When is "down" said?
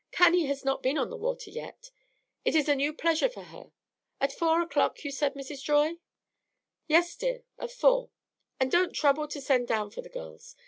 9.67-9.91